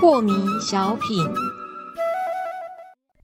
[0.00, 1.24] 破迷小品，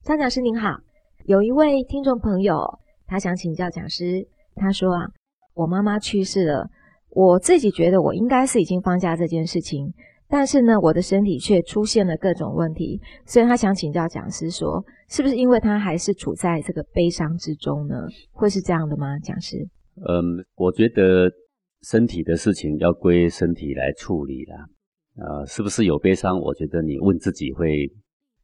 [0.03, 0.77] 张讲师您好，
[1.25, 5.07] 有一位听众朋友，他想请教讲师，他说啊，
[5.55, 6.69] 我妈妈去世了，
[7.09, 9.93] 我自己觉得我应该是已经放下这件事情，
[10.27, 17.95] 但是呢，我的身体却出现了各种问题，所以他想请教讲师说，是不是因为他还是处在这个悲伤之中呢？
[18.31, 19.17] 会是这样的吗？
[19.19, 19.57] 讲师？
[20.07, 21.31] 嗯，我觉得
[21.83, 24.55] 身体的事情要归身体来处理啦。
[25.17, 26.37] 呃，是不是有悲伤？
[26.39, 27.87] 我觉得你问自己会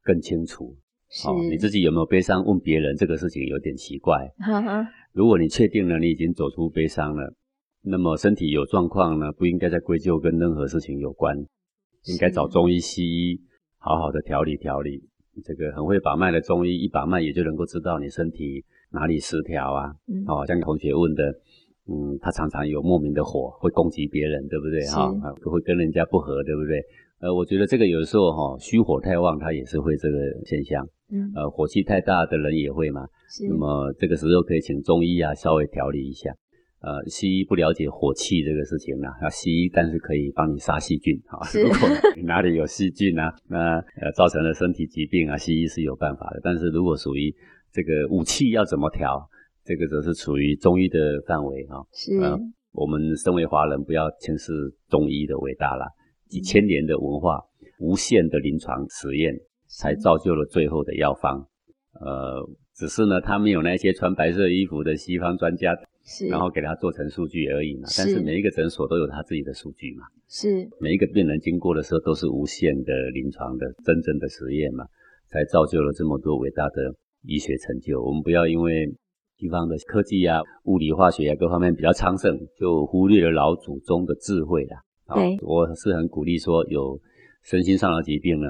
[0.04, 0.76] 更清楚。
[1.10, 2.46] 是，你自己有没有悲伤？
[2.46, 4.32] 问别人这个事情有点奇怪。
[5.12, 7.34] 如果你确定了你已经走出悲伤了，
[7.82, 11.36] 那么身体有状况呢，不应该再归咎跟任何事情有关，
[12.05, 13.41] 应该找中医、西医
[13.78, 15.04] 好好的调理调理。
[15.44, 19.91] 这个很会把脉的中医，一把脉也就能够知道你身体哪里失调啊。
[20.27, 21.34] 哦，像同学问的。
[21.88, 24.85] 嗯，他常常有莫名的火，会攻击别人，对不对？
[24.85, 25.12] 哈，
[25.44, 26.79] 会跟人家不和，对不对？
[27.20, 30.88] 呃，我觉得这个有时候哈，虚火太旺，他也是会这个现象。
[31.12, 33.02] 嗯，呃，火气太大的人也会嘛。
[33.27, 33.48] 是。
[33.48, 36.32] 那么这个时候可以请中医啊，稍微调理一下。
[36.82, 41.20] 呃，西医不了解火气这个事情呢，啊，西医但是可以帮你杀细菌。
[41.27, 41.88] 哈，如果
[42.23, 46.41] 哪里有细菌啊，那呃造成了身体疾病啊，西医是有办法的。
[46.43, 47.34] 但是如果属于
[47.71, 49.29] 这个武器要怎么调？
[49.63, 52.20] 这个则是处于中医的范围哈，是，
[52.71, 54.51] 我们身为华人，不要轻视
[54.90, 55.85] 中医的伟大啦。
[56.27, 57.40] 几千年的文化，
[57.79, 59.35] 无限的临床实验，
[59.68, 61.48] 才造就了最后的药方。
[61.99, 62.43] 呃，
[62.82, 67.88] 只是呢，他们有那些穿白色衣服的西方专家，是，然后给他做成数据而已嘛。
[67.96, 74.84] 但是每一个诊所都有他自己的数据嘛，是，每一个病人经过的时候都是无限的临床的真正的实验嘛，
[75.28, 76.96] 才造就了这么多伟大的
[77.28, 78.01] 医学成就。
[78.01, 78.91] 我们不要因为。
[79.38, 84.78] 地方的科技啊、物理、化学啊各方面比较昌盛，就忽略了老祖宗的智慧啦。
[85.16, 87.01] 对，我是很鼓励说，有
[87.41, 88.47] 身心上的疾病呢，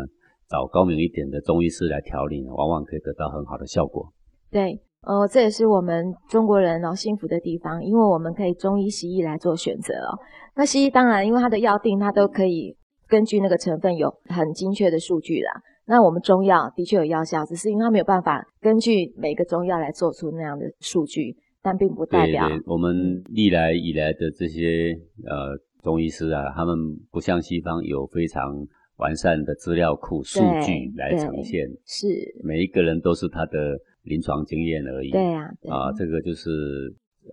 [0.50, 4.12] 找高明一点的中医师来调理呢，往往可以得到很好的效果。
[4.52, 10.20] 对，呃，这也是我们中国人哦幸福的地方，因为我们可以中医、西医来做选择哦。
[10.56, 12.76] 那西医当然，因为它的药定，它都可以
[13.08, 15.54] 根据那个成分有很精确的数据啦。
[15.86, 24.94] 那我们中药的确有药效，只是因为它没有办法根据每个中药来做出那样的数据，但并不代表我们历来以来的这些
[25.26, 26.76] 呃中医师啊，他们
[27.10, 28.54] 不像西方有非常
[28.98, 32.06] 完善的资料库数据来呈现，是
[32.44, 35.12] 每一个人都是他的临床经验而已。
[35.12, 36.50] 对啊，啊，这个就是。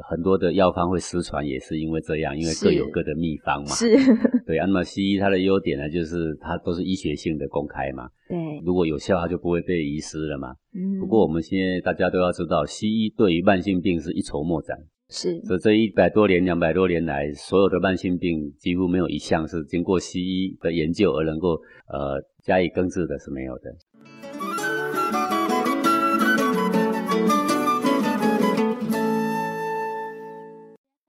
[0.07, 3.71] 很多的药方会失传，也是因为这样，因为各有各的秘方嘛。
[3.71, 3.97] 是，
[4.45, 4.59] 对。
[4.59, 8.07] 那么西医它的优点呢，就是它都是医学性的公开嘛。
[8.29, 8.37] 对。
[8.67, 10.55] 如果有效，它就不会被遗失了嘛。
[10.75, 11.01] 嗯。
[11.01, 14.77] 不过我们现在大家都要知道，西医对于慢性病是一筹莫展。
[15.09, 15.41] 是。
[15.41, 21.55] 所以这一百多年、两百多年来，所有的慢性病几乎没有一项是经过西医的研究而能够
[21.89, 23.75] 呃加以根治的，是没有的。